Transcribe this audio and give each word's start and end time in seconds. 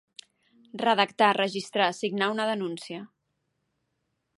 Redactar, 0.83 1.29
registrar, 1.39 1.91
signar 2.01 2.31
una 2.37 2.49
denúncia. 2.53 3.07